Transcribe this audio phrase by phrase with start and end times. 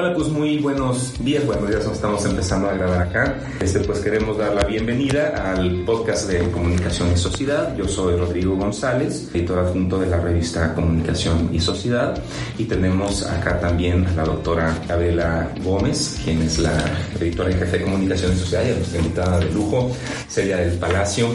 [0.00, 3.36] Hola, pues muy buenos días, buenos días, estamos empezando a grabar acá.
[3.58, 7.76] Este, pues queremos dar la bienvenida al podcast de Comunicación y Sociedad.
[7.76, 12.16] Yo soy Rodrigo González, editor adjunto de la revista Comunicación y Sociedad.
[12.58, 16.78] Y tenemos acá también a la doctora Gabriela Gómez, quien es la
[17.18, 19.90] editora en jefe de Comunicación y Sociedad y nuestra invitada de lujo,
[20.28, 21.26] Celia del Palacio,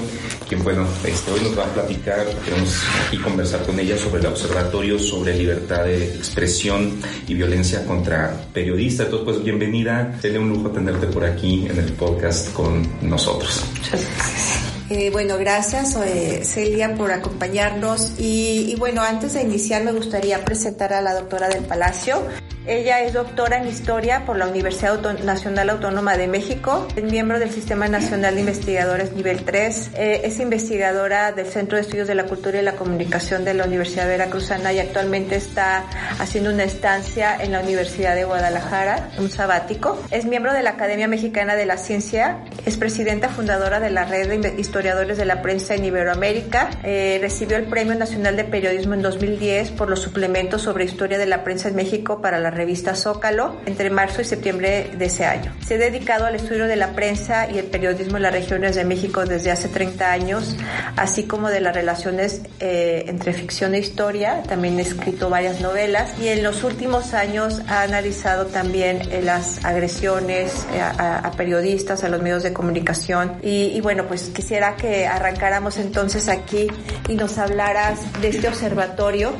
[0.61, 2.75] bueno, este, hoy nos va a platicar, queremos
[3.07, 9.03] aquí conversar con ella sobre el observatorio sobre libertad de expresión y violencia contra periodista.
[9.03, 10.17] Entonces, pues bienvenida.
[10.21, 13.63] Sería un lujo tenerte por aquí en el podcast con nosotros.
[13.77, 14.73] Muchas gracias.
[14.89, 20.43] Eh, bueno, gracias eh, Celia por acompañarnos y, y, bueno, antes de iniciar me gustaría
[20.43, 22.21] presentar a la doctora del Palacio.
[22.65, 27.37] Ella es doctora en Historia por la Universidad Auto Nacional Autónoma de México, es miembro
[27.37, 32.15] del Sistema Nacional de Investigadores Nivel 3, eh, es investigadora del Centro de Estudios de
[32.15, 35.83] la Cultura y la Comunicación de la Universidad Veracruzana y actualmente está
[36.19, 40.01] haciendo una estancia en la Universidad de Guadalajara, un sabático.
[40.09, 44.39] Es miembro de la Academia Mexicana de la Ciencia, es presidenta fundadora de la Red
[44.39, 49.01] de Historiadores de la Prensa en Iberoamérica, eh, recibió el Premio Nacional de Periodismo en
[49.01, 53.57] 2010 por los suplementos sobre historia de la prensa en México para la revista Zócalo
[53.65, 55.53] entre marzo y septiembre de ese año.
[55.65, 58.85] Se ha dedicado al estudio de la prensa y el periodismo en las regiones de
[58.85, 60.55] México desde hace 30 años,
[60.95, 64.43] así como de las relaciones eh, entre ficción e historia.
[64.43, 69.63] También ha escrito varias novelas y en los últimos años ha analizado también eh, las
[69.65, 73.37] agresiones eh, a, a, periodistas, a los medios de comunicación.
[73.41, 76.67] Y, y bueno, pues quisiera que arrancáramos entonces aquí
[77.07, 79.33] y nos hablaras de este observatorio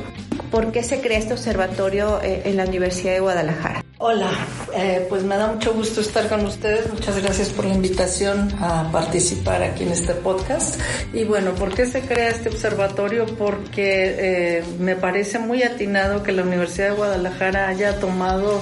[0.54, 3.73] ¿Por qué se crea este observatorio eh, en la Universidad de Guadalajara?
[4.06, 4.30] Hola,
[4.76, 6.92] eh, pues me da mucho gusto estar con ustedes.
[6.92, 10.78] Muchas gracias por la invitación a participar aquí en este podcast.
[11.14, 13.24] Y bueno, ¿por qué se crea este observatorio?
[13.24, 14.14] Porque
[14.58, 18.60] eh, me parece muy atinado que la Universidad de Guadalajara haya tomado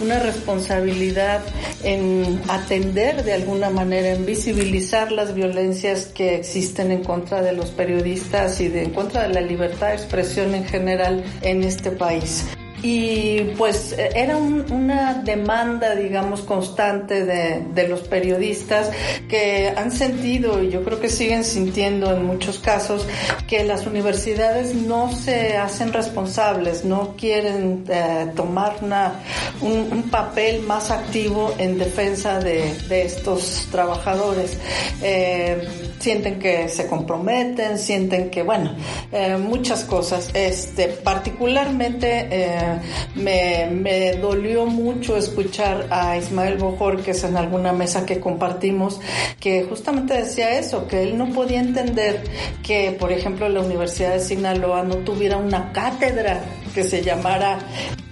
[0.00, 1.42] una responsabilidad
[1.82, 7.72] en atender de alguna manera, en visibilizar las violencias que existen en contra de los
[7.72, 12.46] periodistas y de, en contra de la libertad de expresión en general en este país
[12.84, 18.90] y pues era un, una demanda, digamos, constante de, de, los periodistas
[19.26, 23.06] que han sentido, y yo creo que siguen sintiendo en muchos casos,
[23.48, 29.14] que las universidades no se hacen responsables, no quieren eh, tomar una,
[29.62, 34.58] un, papel más activo en defensa de, de estos trabajadores.
[35.02, 38.76] Eh, sienten que se comprometen, sienten que, bueno,
[39.10, 40.30] eh, muchas cosas.
[40.34, 42.80] Este, particularmente, eh,
[43.14, 49.00] me, me, dolió mucho escuchar a Ismael Bojorques en alguna mesa que compartimos,
[49.40, 52.22] que justamente decía eso, que él no podía entender
[52.62, 56.44] que, por ejemplo, la Universidad de Sinaloa no tuviera una cátedra
[56.74, 57.60] que se llamara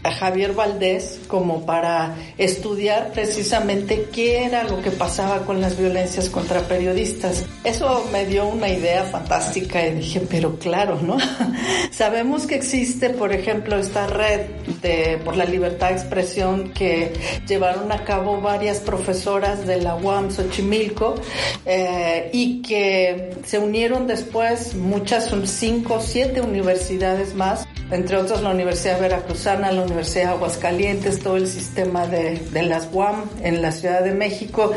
[0.02, 6.28] a Javier Valdés como para estudiar precisamente qué era lo que pasaba con las violencias
[6.28, 7.44] contra periodistas.
[7.64, 11.18] Eso me dio una idea fantástica y dije, pero claro, ¿no?
[11.90, 14.46] Sabemos que existe, por ejemplo, esta red
[14.82, 17.12] de, por la libertad de expresión que
[17.46, 21.14] llevaron a cabo varias profesoras de la UAM Xochimilco
[21.64, 28.98] eh, y que se unieron después muchas, cinco, siete universidades más, entre otras la Universidad
[28.98, 34.02] Veracruzana, la Universidad de Aguascalientes, todo el sistema de, de las UAM en la Ciudad
[34.02, 34.72] de México,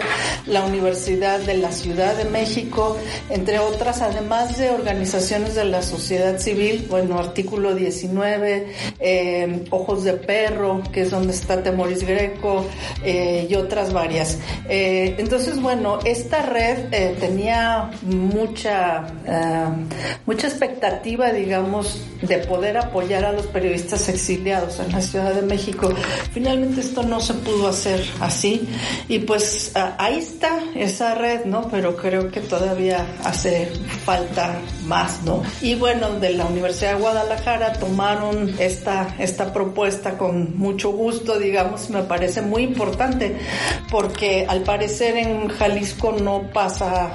[0.46, 2.98] la Universidad de la Ciudad de México,
[3.30, 8.68] entre otras, además de organizaciones de la sociedad civil, bueno, artículo 19,
[9.00, 12.66] eh, Ojos de Perro, que es donde está Temoris Greco,
[13.02, 14.40] eh, y otras varias.
[14.68, 16.90] Eh, entonces, bueno, esta red
[17.20, 19.06] tenía mucha,
[20.26, 25.44] mucha expectativa, digamos, de poder apoyar apoyar a los periodistas exiliados en la Ciudad de
[25.44, 25.94] México.
[26.32, 28.68] Finalmente esto no se pudo hacer así
[29.08, 31.68] y pues ahí está esa red, ¿no?
[31.70, 33.70] Pero creo que todavía hace
[34.06, 35.44] falta más, ¿no?
[35.62, 41.92] Y bueno, de la Universidad de Guadalajara tomaron esta, esta propuesta con mucho gusto, digamos,
[41.92, 43.36] me parece muy importante
[43.92, 47.12] porque al parecer en Jalisco no pasa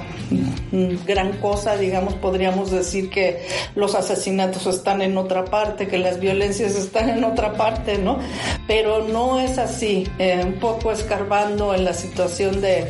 [1.05, 3.45] gran cosa, digamos, podríamos decir que
[3.75, 8.19] los asesinatos están en otra parte, que las violencias están en otra parte, ¿no?
[8.67, 10.07] Pero no es así.
[10.19, 12.89] Eh, un poco escarbando en la situación de,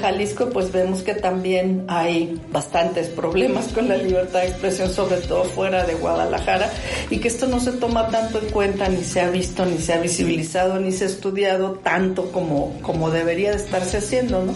[0.00, 5.44] Jalisco, pues vemos que también hay bastantes problemas con la libertad de expresión, sobre todo
[5.44, 6.70] fuera de Guadalajara,
[7.10, 9.94] y que esto no se toma tanto en cuenta, ni se ha visto, ni se
[9.94, 14.54] ha visibilizado, ni se ha estudiado tanto como, como debería de estarse haciendo, ¿no?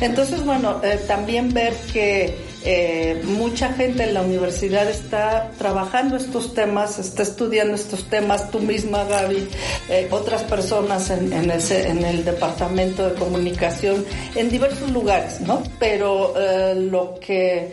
[0.00, 6.54] Entonces, bueno, eh, también ver que eh, mucha gente en la universidad está trabajando estos
[6.54, 9.48] temas, está estudiando estos temas, tú misma Gaby,
[9.88, 15.62] eh, otras personas en, el departamento de comunicación, en diversos lugares, ¿no?
[15.78, 17.70] Pero eh, lo que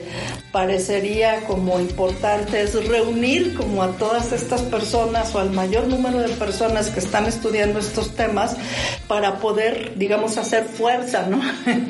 [0.52, 6.30] parecería como importante es reunir como a todas estas personas o al mayor número de
[6.30, 8.56] personas que están estudiando estos temas
[9.08, 11.42] para poder, digamos, hacer fuerza, ¿no?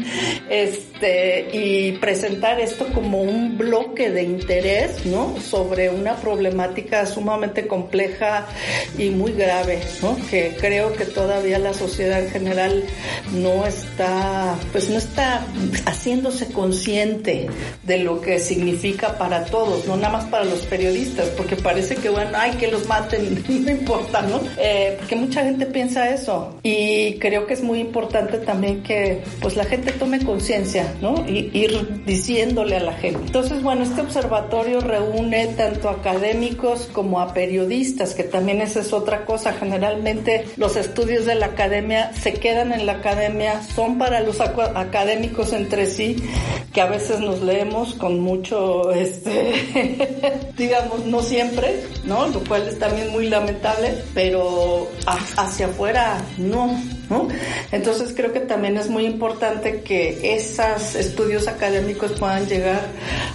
[0.49, 5.39] este, y presentar esto como un bloque de interés, ¿no?
[5.39, 8.47] Sobre una problemática sumamente compleja
[8.97, 10.17] y muy grave, ¿no?
[10.29, 12.83] Que creo que todavía la sociedad en general
[13.33, 15.45] no está, pues no está
[15.85, 17.47] haciéndose consciente
[17.83, 22.09] de lo que significa para todos, no nada más para los periodistas, porque parece que
[22.09, 24.41] bueno, hay que los maten, no importa, ¿no?
[24.57, 29.55] Eh, porque mucha gente piensa eso y creo que es muy importante también que pues
[29.55, 31.25] la gente tome conciencia, ¿no?
[31.27, 33.21] Y ir diciéndole a la gente.
[33.25, 39.25] Entonces, bueno, este observatorio reúne tanto académicos como a periodistas, que también esa es otra
[39.25, 39.53] cosa.
[39.53, 45.53] Generalmente los estudios de la academia se quedan en la academia, son para los académicos
[45.53, 46.17] entre sí,
[46.73, 49.53] que a veces nos leemos con mucho, este,
[50.57, 52.27] digamos, no siempre, ¿no?
[52.27, 54.87] Lo cual es también muy lamentable, pero
[55.37, 56.77] hacia afuera no.
[57.09, 57.27] ¿No?
[57.71, 62.81] Entonces creo que también es muy importante que esos estudios académicos puedan llegar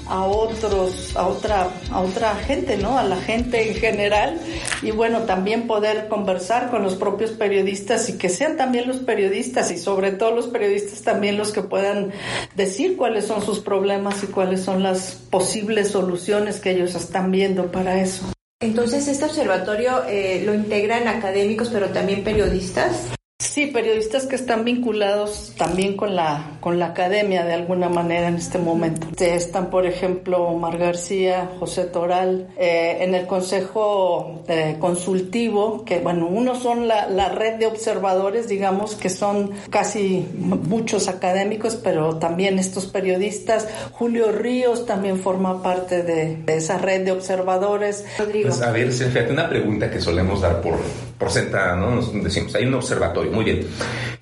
[0.06, 2.98] a otros, a otra, a otra gente, ¿no?
[2.98, 4.38] A la gente en general
[4.82, 9.70] y bueno, también poder conversar con los propios periodistas y que sean también los periodistas
[9.70, 12.12] y sobre todo los periodistas también los que puedan
[12.56, 17.70] decir cuáles son sus problemas y cuáles son las posibles soluciones que ellos están viendo
[17.70, 18.30] para eso.
[18.62, 23.08] Entonces, este observatorio eh, lo integran académicos, pero también periodistas.
[23.50, 28.36] Sí, periodistas que están vinculados también con la, con la academia de alguna manera en
[28.36, 29.08] este momento.
[29.18, 36.28] Están, por ejemplo, Omar García, José Toral, eh, en el Consejo eh, Consultivo, que bueno,
[36.28, 42.56] uno son la, la, red de observadores, digamos, que son casi muchos académicos, pero también
[42.56, 43.66] estos periodistas.
[43.90, 48.04] Julio Ríos también forma parte de, esa red de observadores.
[48.16, 48.50] Rodrigo.
[48.50, 50.76] Pues, a ver, fíjate, una pregunta que solemos dar por,
[51.18, 51.96] por sentada, ¿no?
[51.96, 53.66] Nos decimos, hay un observatorio muy bien.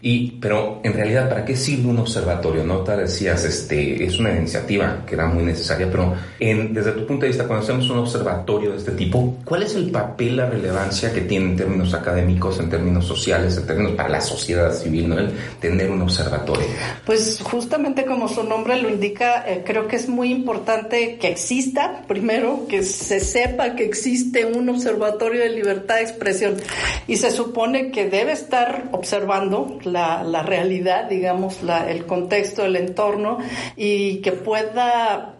[0.00, 2.62] Y, pero en realidad, ¿para qué sirve un observatorio?
[2.62, 7.04] No te decías, este, es una iniciativa que era muy necesaria, pero en, desde tu
[7.04, 10.46] punto de vista, cuando hacemos un observatorio de este tipo, ¿cuál es el papel, la
[10.46, 15.08] relevancia que tiene en términos académicos, en términos sociales, en términos para la sociedad civil,
[15.08, 15.18] ¿no?
[15.18, 16.66] el tener un observatorio?
[17.04, 22.04] Pues justamente como su nombre lo indica, eh, creo que es muy importante que exista,
[22.06, 26.54] primero, que se sepa que existe un observatorio de libertad de expresión
[27.08, 29.07] y se supone que debe estar observando
[29.84, 33.38] la, la realidad, digamos, el contexto, el entorno
[33.76, 35.34] y que pueda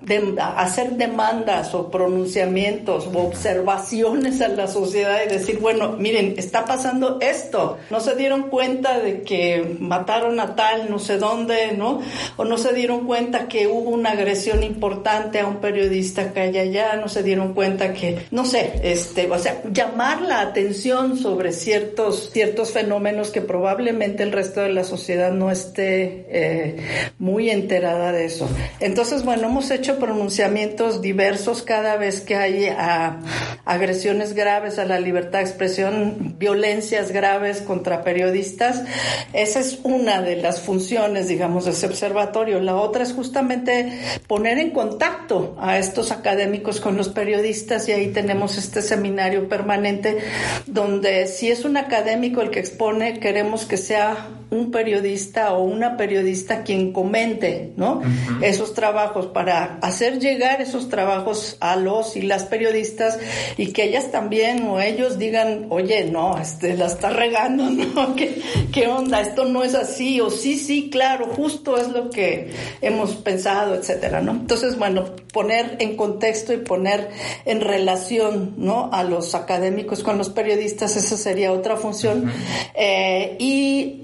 [0.57, 7.19] hacer demandas o pronunciamientos o observaciones a la sociedad y decir, bueno, miren, está pasando
[7.21, 7.79] esto.
[7.91, 12.01] No se dieron cuenta de que mataron a tal, no sé dónde, ¿no?
[12.37, 16.59] O no se dieron cuenta que hubo una agresión importante a un periodista que hay
[16.59, 21.53] allá, no se dieron cuenta que, no sé, este, o sea, llamar la atención sobre
[21.53, 26.77] ciertos, ciertos fenómenos que probablemente el resto de la sociedad no esté eh,
[27.19, 28.49] muy enterada de eso.
[28.79, 33.19] Entonces, bueno, hemos hecho pronunciamientos diversos cada vez que hay ah,
[33.65, 38.85] agresiones graves a la libertad de expresión, violencias graves contra periodistas.
[39.33, 42.61] Esa es una de las funciones, digamos, de ese observatorio.
[42.61, 43.99] La otra es justamente
[44.29, 50.19] poner en contacto a estos académicos con los periodistas y ahí tenemos este seminario permanente
[50.67, 55.97] donde si es un académico el que expone, queremos que sea un periodista o una
[55.97, 58.01] periodista quien comente, ¿no?
[58.41, 63.19] Esos trabajos para hacer llegar esos trabajos a los y las periodistas
[63.57, 67.65] y que ellas también o ellos digan, oye, no, este, la está regando,
[67.95, 68.17] ¿no?
[68.17, 68.41] ¿Qué,
[68.73, 69.21] ¿Qué onda?
[69.21, 72.51] Esto no es así o sí, sí, claro, justo es lo que
[72.81, 74.33] hemos pensado, etcétera, ¿no?
[74.33, 77.11] Entonces, bueno, poner en contexto y poner
[77.45, 78.89] en relación, ¿no?
[78.93, 82.33] A los académicos con los periodistas, esa sería otra función.
[82.75, 84.03] Eh, y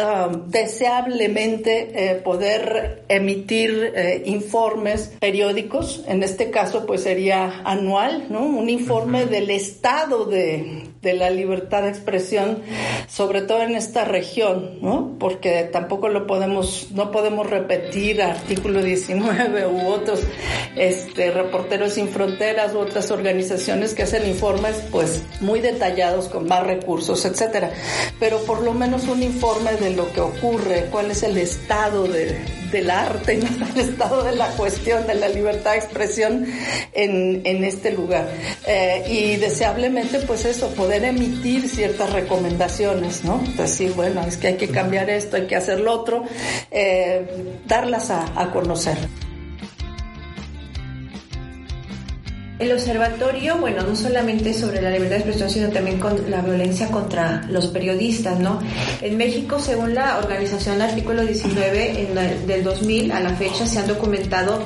[0.00, 8.46] Um, deseablemente eh, poder emitir eh, informes periódicos, en este caso pues sería anual, ¿no?
[8.46, 12.62] Un informe del estado de, de la libertad de expresión,
[13.08, 15.16] sobre todo en esta región, ¿no?
[15.18, 20.20] Porque tampoco lo podemos, no podemos repetir artículo 19 u otros
[20.76, 26.66] este, reporteros sin fronteras u otras organizaciones que hacen informes, pues, muy detallados con más
[26.66, 27.70] recursos, etcétera.
[28.18, 32.38] Pero por lo menos un informe de lo que ocurre, cuál es el estado de,
[32.70, 33.40] del arte,
[33.74, 36.46] el estado de la cuestión de la libertad de expresión
[36.92, 38.28] en, en este lugar.
[38.66, 43.42] Eh, y deseablemente, pues eso, poder emitir ciertas recomendaciones, ¿no?
[43.56, 46.24] Decir, bueno, es que hay que cambiar esto, hay que hacer lo otro,
[46.70, 47.26] eh,
[47.66, 48.98] darlas a, conocer.
[52.58, 56.88] El observatorio, bueno, no solamente sobre la libertad de expresión, sino también con la violencia
[56.88, 58.60] contra los periodistas, ¿no?
[59.00, 63.86] En México, según la organización Artículo 19 en del 2000 a la fecha, se han
[63.86, 64.62] documentado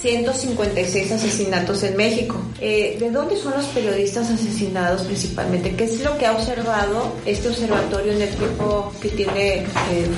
[0.00, 2.40] 156 asesinatos en México.
[2.60, 5.74] Eh, ¿De dónde son los periodistas asesinados principalmente?
[5.74, 9.64] ¿Qué es lo que ha observado este observatorio en el tiempo que tiene eh,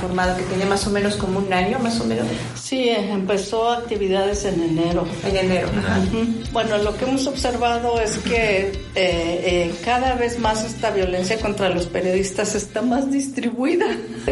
[0.01, 2.27] formado, que tiene más o menos como un año, más o menos?
[2.55, 5.07] Sí, empezó actividades en enero.
[5.27, 5.69] En enero.
[6.53, 11.87] Bueno, lo que hemos observado es que eh, cada vez más esta violencia contra los
[11.87, 13.87] periodistas está más distribuida.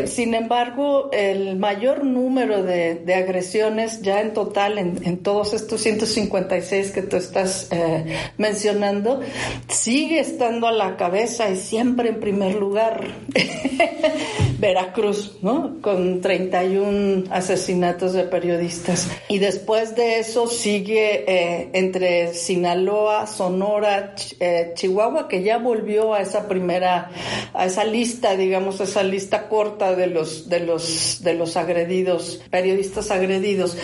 [0.06, 6.90] Sin embargo, el mayor número de, agresiones ya en total en, en todo estos 156
[6.90, 8.04] que tú estás eh,
[8.36, 9.20] mencionando,
[9.68, 13.06] sigue estando a la cabeza y siempre en primer lugar
[14.58, 15.76] Veracruz, ¿no?
[15.80, 19.08] Con 31 asesinatos de periodistas.
[19.28, 26.20] Y después de eso sigue eh, entre Sinaloa, Sonora, eh, Chihuahua, que ya volvió a
[26.20, 27.12] esa primera,
[27.54, 33.12] a esa lista, digamos, esa lista corta de los, de los, de los agredidos, periodistas
[33.12, 33.76] agredidos.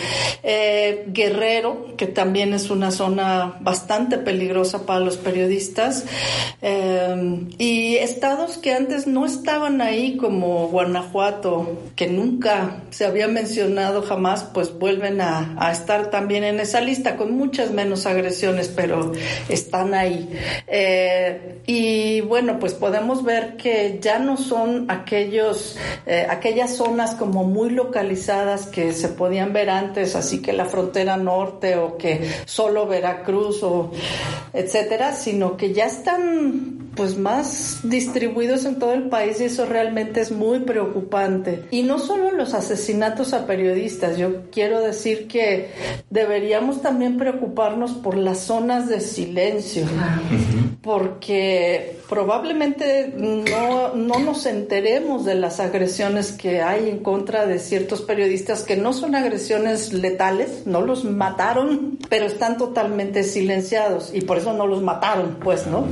[0.43, 1.44] Guerrero
[1.97, 6.05] que también es una zona bastante peligrosa para los periodistas,
[6.61, 14.01] eh, y estados que antes no estaban ahí, como Guanajuato, que nunca se había mencionado
[14.01, 19.11] jamás, pues vuelven a, estar también en esa lista, con muchas menos agresiones, pero
[19.49, 20.29] están ahí.
[20.67, 27.43] Eh, y bueno, pues podemos ver que ya no son aquellos, eh, aquellas zonas como
[27.43, 32.11] muy localizadas que se podían ver antes, así que la frontera norte o que
[32.45, 33.91] solo Veracruz o
[34.53, 40.21] etcétera, sino que ya están pues más distribuidos en todo el país y eso realmente
[40.21, 41.65] es muy preocupante.
[41.71, 45.71] Y no solo los asesinatos a periodistas, yo quiero decir que
[46.09, 49.85] deberíamos también preocuparnos por las zonas de silencio,
[50.81, 58.01] porque probablemente no, no nos enteremos de las agresiones que hay en contra de ciertos
[58.01, 64.37] periodistas que no son agresiones letales, no los mataron, pero están totalmente silenciados y por
[64.37, 65.85] eso no los mataron, pues, ¿no?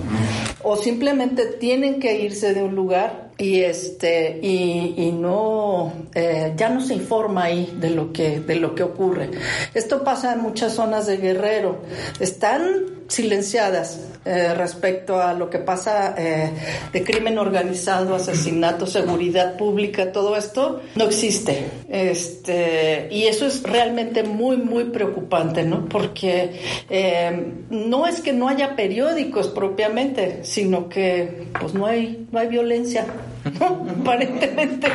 [0.63, 6.70] O simplemente tienen que irse de un lugar y este y, y no eh, ya
[6.70, 9.29] no se informa ahí de lo que de lo que ocurre.
[9.74, 11.79] Esto pasa en muchas zonas de Guerrero.
[12.20, 16.51] Están silenciadas eh, respecto a lo que pasa eh,
[16.91, 21.65] de crimen organizado, asesinato, seguridad pública, todo esto no existe.
[21.89, 25.89] Este, y eso es realmente muy, muy preocupante, ¿no?
[25.89, 32.39] Porque eh, no es que no haya periódicos propiamente, sino que pues no hay, no
[32.39, 33.05] hay violencia.
[34.01, 34.88] Aparentemente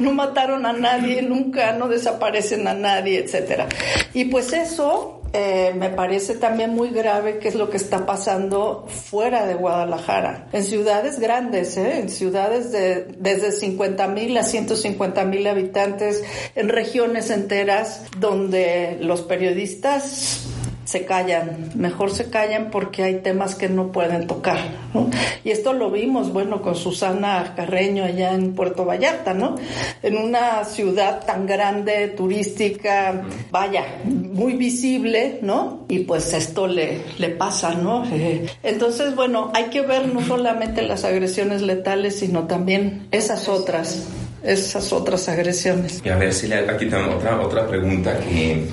[0.00, 3.68] no mataron a nadie, nunca no desaparecen a nadie, etcétera.
[4.12, 8.86] Y pues eso eh, me parece también muy grave qué es lo que está pasando
[8.88, 12.00] fuera de Guadalajara, en ciudades grandes, ¿eh?
[12.00, 16.22] en ciudades de desde 50 mil a 150 mil habitantes,
[16.54, 20.46] en regiones enteras donde los periodistas
[20.84, 24.58] se callan, mejor se callan porque hay temas que no pueden tocar,
[24.92, 25.10] ¿no?
[25.44, 29.56] Y esto lo vimos, bueno, con Susana Carreño allá en Puerto Vallarta, ¿no?
[30.02, 35.84] En una ciudad tan grande, turística, vaya, muy visible, ¿no?
[35.88, 38.04] Y pues esto le, le pasa, ¿no?
[38.62, 44.08] Entonces, bueno, hay que ver no solamente las agresiones letales, sino también esas otras
[44.42, 46.02] esas otras agresiones.
[46.04, 48.66] Y a ver, si aquí tengo otra, otra pregunta que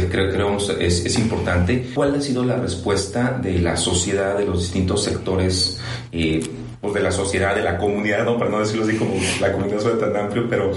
[0.00, 1.90] que creo, creo es, es, importante.
[1.94, 5.78] ¿Cuál ha sido la respuesta de la sociedad, de los distintos sectores,
[6.12, 6.40] eh,
[6.80, 9.80] pues de la sociedad, de la comunidad, no, para no decirlo así como la comunidad
[9.80, 10.72] suena tan amplio, pero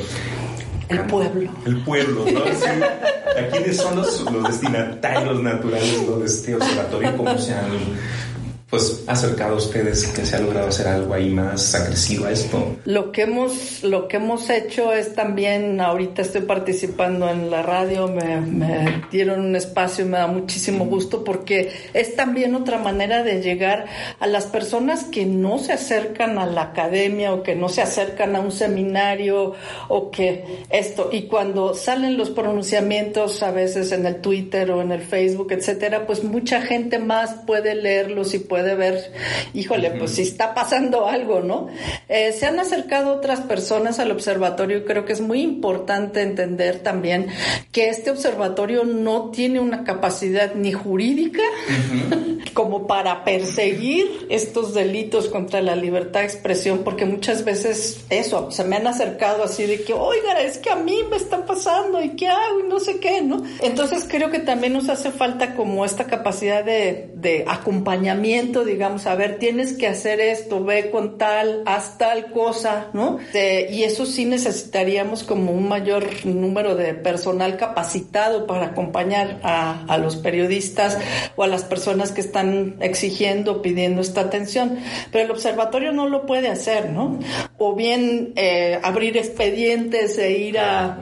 [0.90, 1.52] el pueblo.
[1.66, 2.42] El pueblo, ¿no?
[3.52, 7.18] ¿Quiénes son los, los destinatarios naturales de este observatorio?
[7.18, 7.70] ¿Cómo se han
[8.70, 12.76] pues acercado a ustedes que se ha logrado hacer algo ahí más agresivo a esto?
[12.84, 18.10] Lo que hemos, lo que hemos hecho es también, ahorita estoy participando en la radio,
[18.10, 23.24] me, me dieron un espacio y me da muchísimo gusto porque es también otra manera
[23.24, 23.86] de llegar
[24.20, 28.36] a las personas que no se acercan a la academia o que no se acercan
[28.36, 29.54] a un seminario
[29.88, 34.92] o que esto, y cuando salen los pronunciamientos a veces en el Twitter o en
[34.92, 39.14] el Facebook, etcétera, pues mucha gente más puede leerlos y puede puede ver,
[39.54, 41.68] híjole, pues si está pasando algo, ¿no?
[42.10, 46.80] Eh, se han acercado otras personas al observatorio y creo que es muy importante entender
[46.80, 47.28] también
[47.72, 51.44] que este observatorio no tiene una capacidad ni jurídica
[52.56, 58.64] como para perseguir estos delitos contra la libertad de expresión, porque muchas veces eso, se
[58.64, 62.16] me han acercado así de que, oiga, es que a mí me está pasando y
[62.16, 63.44] qué hago y no sé qué, ¿no?
[63.62, 69.16] Entonces creo que también nos hace falta como esta capacidad de, de acompañamiento digamos, a
[69.16, 73.20] ver, tienes que hacer esto, ve con tal, haz tal cosa, ¿no?
[73.34, 80.16] y eso sí necesitaríamos como un mayor número de personal capacitado para acompañar a, los
[80.16, 80.98] periodistas
[81.36, 84.78] o a las personas que están exigiendo, pidiendo esta atención.
[85.12, 87.20] Pero el observatorio no lo puede hacer, ¿no?
[87.58, 90.98] O bien eh, abrir expedientes e ir a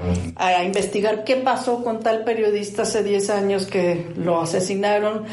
[0.64, 5.24] investigar qué pasó con tal periodista hace 10 años que lo asesinaron.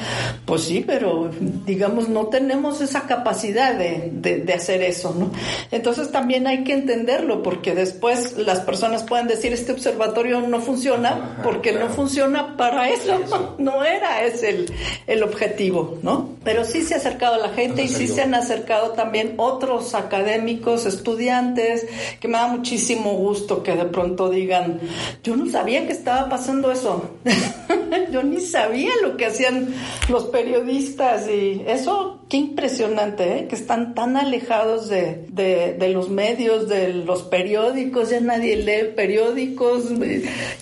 [0.45, 1.31] Pues sí, pero
[1.66, 5.30] digamos, no tenemos esa capacidad de, de, hacer eso, ¿no?
[5.71, 11.38] Entonces también hay que entenderlo porque después las personas pueden decir este observatorio no funciona
[11.42, 14.75] porque no funciona para eso, no era ese el,
[15.06, 16.30] el objetivo, ¿no?
[16.44, 19.94] Pero sí se ha acercado a la gente y sí se han acercado también otros
[19.94, 21.87] académicos, estudiantes,
[22.21, 24.80] que me da muchísimo gusto que de pronto digan,
[25.23, 27.10] yo no sabía que estaba pasando eso,
[28.12, 29.75] yo ni sabía lo que hacían
[30.08, 31.92] los periodistas y eso
[32.28, 33.47] qué impresionante, ¿eh?
[33.47, 39.85] que están tan alejados de, de, los medios, de los periódicos, ya nadie lee periódicos.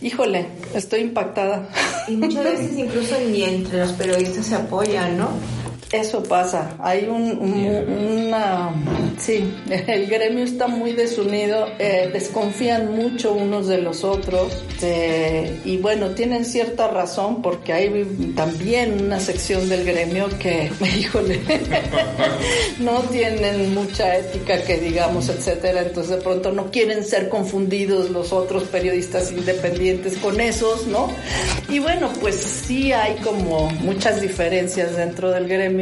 [0.03, 1.69] Híjole, estoy impactada.
[2.09, 5.29] Y muchas veces incluso ni entre los periodistas se apoyan, ¿no?
[5.93, 8.73] Eso pasa, hay un, una,
[9.19, 9.53] sí,
[9.89, 16.11] el gremio está muy desunido, eh, desconfían mucho unos de los otros eh, y bueno,
[16.11, 21.41] tienen cierta razón porque hay también una sección del gremio que, híjole,
[22.79, 28.33] no tienen mucha ética que digamos, etcétera, entonces de pronto no quieren ser confundidos los
[28.33, 31.11] otros periodistas independientes con esos, ¿no?
[31.69, 35.80] Y bueno, pues sí hay como muchas diferencias dentro del gremio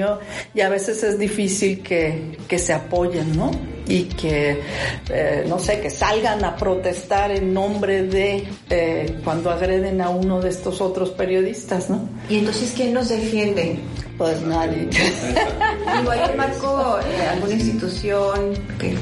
[0.54, 3.50] y a veces es difícil que, que se apoyen, ¿no?
[3.86, 4.60] Y que,
[5.08, 10.40] eh, no sé, que salgan a protestar en nombre de eh, cuando agreden a uno
[10.40, 12.08] de estos otros periodistas, ¿no?
[12.28, 13.78] Y entonces, ¿quién nos defiende?
[14.18, 14.88] Pues nadie.
[14.90, 18.96] Digo, ¿hay marco eh, alguna institución que,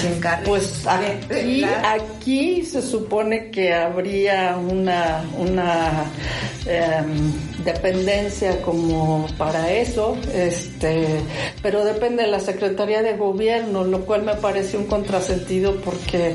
[0.00, 0.46] se encargue?
[0.46, 6.06] Pues aquí, aquí se supone que habría una, una
[6.64, 7.32] em,
[7.66, 11.20] dependencia como para eso, este,
[11.62, 16.34] pero depende de la Secretaría de Gobierno, lo cual me parece un contrasentido porque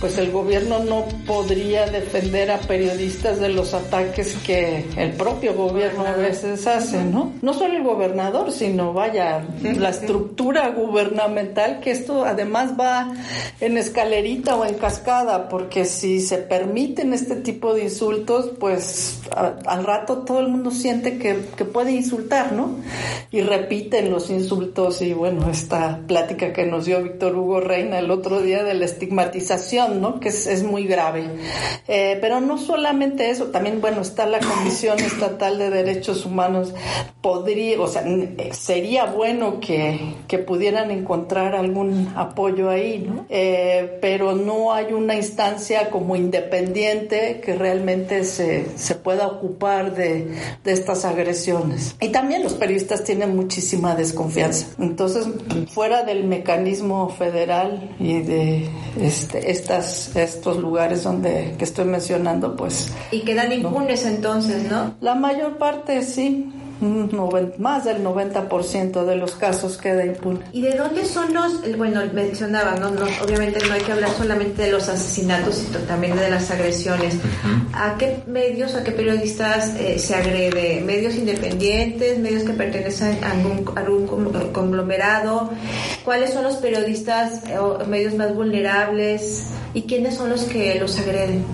[0.00, 6.04] pues el gobierno no podría defender a periodistas de los ataques que el propio gobierno
[6.04, 7.32] a veces hace, ¿no?
[7.42, 13.12] No solo el gobernador, sino vaya, la estructura gubernamental, que esto además va
[13.60, 19.20] en escalerita o en cascada, porque si se permiten este tipo de insultos, pues
[19.66, 21.34] al rato todo el mundo siente que,
[21.70, 22.76] puede insultar, ¿no?
[23.30, 28.10] Y repiten los insultos y bueno, esta plática que nos dio Víctor Hugo Reina el
[28.10, 30.18] otro día de la estigmatización, ¿no?
[30.18, 31.28] Que es, es muy grave.
[31.88, 36.72] Eh, pero no solamente eso, también bueno, está la Comisión Estatal de Derechos Humanos,
[37.50, 38.04] podría, o sea,
[38.52, 43.26] sería bueno que, que pudieran encontrar algún apoyo ahí, ¿no?
[43.28, 50.30] Eh, pero no hay una instancia como independiente que realmente se, se pueda ocupar de
[50.64, 51.96] de estas agresiones.
[52.00, 54.66] Y también los periodistas tienen muchísima desconfianza.
[54.78, 55.26] Entonces,
[55.68, 58.68] fuera del mecanismo federal y de
[59.00, 62.92] este, estas, estos lugares donde que estoy mencionando, pues...
[63.10, 64.94] Y quedan impunes entonces, ¿no?
[65.00, 66.52] La mayor parte sí
[67.58, 70.40] más del 90% de los casos queda impune.
[70.52, 72.88] ¿Y de dónde son los, bueno, mencionaba, ¿no?
[73.22, 77.16] obviamente no hay que hablar solamente de los asesinatos, sino también de las agresiones.
[77.72, 80.80] ¿A qué medios, a qué periodistas eh, se agrede?
[80.80, 83.64] ¿Medios independientes, medios que pertenecen a algún,
[84.52, 85.50] conglomerado?
[86.04, 89.48] ¿Cuáles son los periodistas eh, o medios más vulnerables?
[89.74, 91.44] ¿Y quiénes son los que los agreden?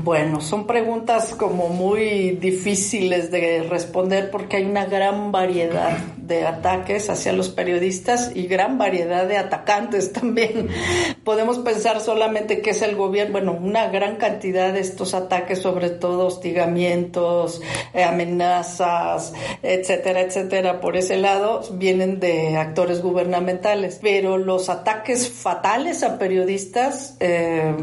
[0.00, 7.10] Bueno, son preguntas como muy difíciles de responder porque hay una gran variedad de ataques
[7.10, 10.68] hacia los periodistas y gran variedad de atacantes también.
[11.24, 15.90] Podemos pensar solamente que es el gobierno, bueno, una gran cantidad de estos ataques, sobre
[15.90, 17.60] todo hostigamientos,
[17.92, 19.32] eh, amenazas,
[19.64, 23.98] etcétera, etcétera, por ese lado, vienen de actores gubernamentales.
[24.00, 27.74] Pero los ataques fatales a periodistas eh,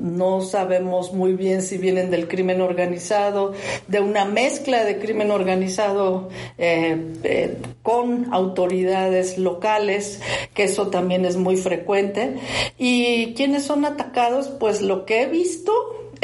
[0.00, 3.52] no sabemos muy bien si vienen del crimen organizado,
[3.88, 6.28] de una mezcla de crimen organizado
[6.58, 10.20] eh, eh, con autoridades locales,
[10.54, 12.36] que eso también es muy frecuente.
[12.78, 14.48] ¿Y quienes son atacados?
[14.48, 15.72] Pues lo que he visto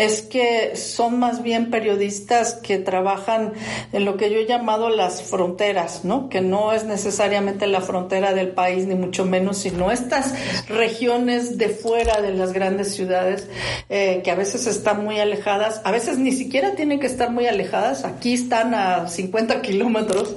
[0.00, 3.52] es que son más bien periodistas que trabajan
[3.92, 6.30] en lo que yo he llamado las fronteras, ¿no?
[6.30, 10.34] Que no es necesariamente la frontera del país, ni mucho menos, sino estas
[10.68, 13.46] regiones de fuera de las grandes ciudades,
[13.90, 17.46] eh, que a veces están muy alejadas, a veces ni siquiera tienen que estar muy
[17.46, 20.34] alejadas, aquí están a 50 kilómetros,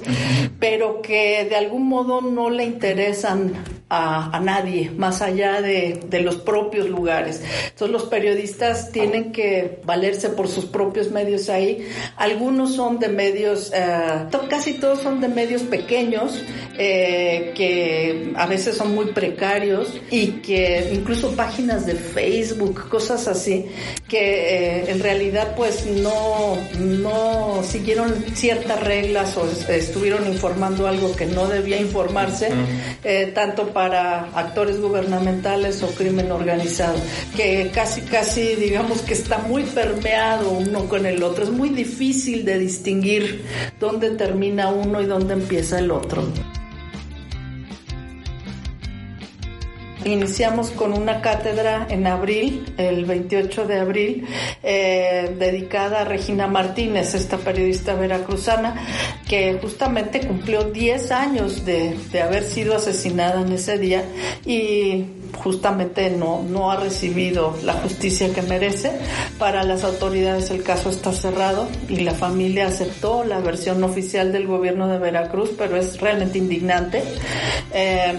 [0.60, 3.54] pero que de algún modo no le interesan
[3.88, 7.42] a, nadie, más allá de, de los propios lugares.
[7.68, 11.86] Entonces los periodistas tienen que valerse por sus propios medios ahí.
[12.16, 16.42] Algunos son de medios, eh, casi todos son de medios pequeños,
[16.76, 23.66] eh, que a veces son muy precarios y que incluso páginas de Facebook, cosas así,
[24.08, 31.26] que eh, en realidad pues no, no siguieron ciertas reglas o estuvieron informando algo que
[31.26, 32.48] no debía informarse,
[33.34, 36.98] tanto para actores gubernamentales o crimen organizado,
[37.36, 41.44] que casi, casi digamos que está muy permeado uno con el otro.
[41.44, 43.44] Es muy difícil de distinguir
[43.78, 46.24] dónde termina uno y dónde empieza el otro.
[50.04, 54.26] Iniciamos con una cátedra en abril, el 28 de abril,
[54.62, 58.74] eh, dedicada a Regina Martínez, esta periodista veracruzana,
[59.26, 64.04] que justamente cumplió 10 años de, de haber sido asesinada en ese día
[64.44, 68.92] y justamente no, no ha recibido la justicia que merece.
[69.38, 74.46] Para las autoridades el caso está cerrado y la familia aceptó la versión oficial del
[74.46, 77.02] gobierno de Veracruz, pero es realmente indignante.
[77.72, 78.14] Eh,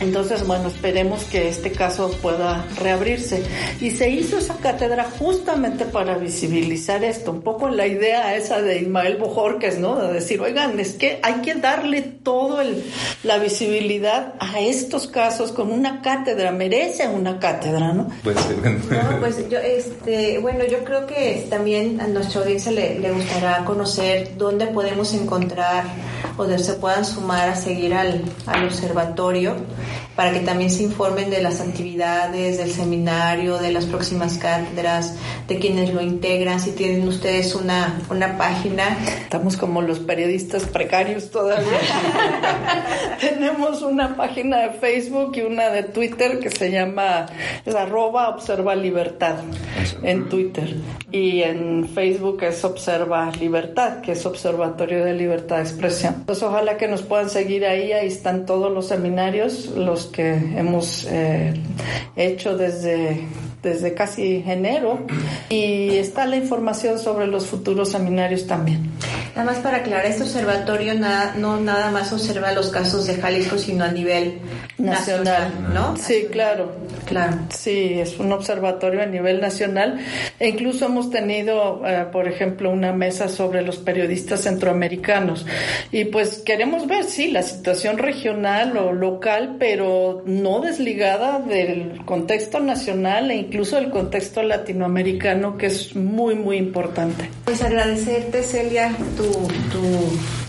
[0.00, 3.42] entonces, bueno, esperemos que este caso pueda reabrirse.
[3.80, 8.80] Y se hizo esa cátedra justamente para visibilizar esto, un poco la idea esa de
[8.80, 9.96] Ismael Bojorques, ¿no?
[9.96, 12.84] De decir, oigan, es que hay que darle todo el,
[13.24, 18.08] la visibilidad a estos casos con una cátedra, merece una cátedra, ¿no?
[18.22, 18.36] Pues,
[18.90, 23.64] no, pues yo, este, bueno, yo creo que también a nuestra audiencia le, le gustará
[23.64, 25.84] conocer dónde podemos encontrar
[26.38, 29.56] o donde se puedan sumar a seguir al, al observatorio
[30.18, 35.14] para que también se informen de las actividades, del seminario, de las próximas cátedras,
[35.46, 38.98] de quienes lo integran, si tienen ustedes una, una página.
[39.22, 41.78] Estamos como los periodistas precarios todavía.
[43.20, 47.26] Tenemos una página de Facebook y una de Twitter que se llama
[47.64, 49.36] es arroba observa libertad
[50.02, 50.74] en Twitter
[51.12, 56.24] y en Facebook es observa libertad que es observatorio de libertad de expresión.
[56.28, 61.06] Entonces ojalá que nos puedan seguir ahí, ahí están todos los seminarios, los que hemos
[61.10, 61.54] eh,
[62.16, 63.26] hecho desde
[63.62, 65.00] desde casi enero
[65.48, 68.87] y está la información sobre los futuros seminarios también.
[69.38, 73.56] Nada más para aclarar, este observatorio nada, no nada más observa los casos de Jalisco,
[73.56, 74.40] sino a nivel
[74.78, 75.96] nacional, ¿no?
[75.96, 76.72] Sí, claro.
[77.06, 77.38] Claro.
[77.50, 79.98] Sí, es un observatorio a nivel nacional.
[80.38, 85.46] E incluso hemos tenido, eh, por ejemplo, una mesa sobre los periodistas centroamericanos.
[85.90, 92.60] Y pues queremos ver, sí, la situación regional o local, pero no desligada del contexto
[92.60, 97.30] nacional e incluso el contexto latinoamericano, que es muy, muy importante.
[97.44, 99.27] Pues agradecerte, Celia, tu,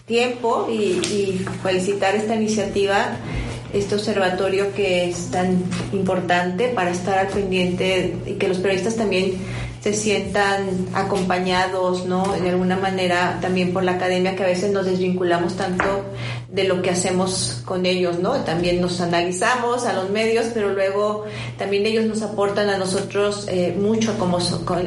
[0.05, 3.15] tiempo y, y felicitar esta iniciativa
[3.73, 9.33] este observatorio que es tan importante para estar al pendiente y que los periodistas también
[9.81, 12.33] se sientan acompañados, ¿no?
[12.33, 16.03] De alguna manera también por la academia que a veces nos desvinculamos tanto
[16.51, 18.33] de lo que hacemos con ellos, ¿no?
[18.43, 21.25] También nos analizamos a los medios, pero luego
[21.57, 24.39] también ellos nos aportan a nosotros eh, mucho como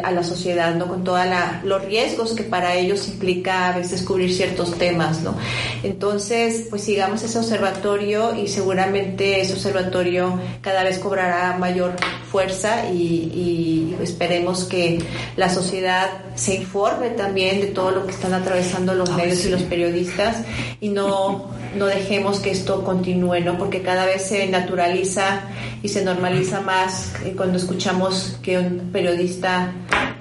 [0.02, 0.88] a la sociedad, ¿no?
[0.88, 1.20] Con todos
[1.62, 5.36] los riesgos que para ellos implica a veces cubrir ciertos temas, ¿no?
[5.84, 11.94] Entonces, pues sigamos ese observatorio y seguramente ese observatorio cada vez cobrará mayor
[12.32, 14.98] fuerza y, esperemos que
[15.36, 19.62] la sociedad se informe también de todo lo que están atravesando los medios y los
[19.62, 20.38] periodistas
[20.80, 23.58] y no, no dejemos que esto continúe, ¿no?
[23.58, 25.42] Porque cada vez se naturaliza
[25.82, 29.72] y se normaliza más cuando escuchamos que un periodista